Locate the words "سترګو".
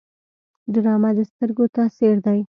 1.31-1.65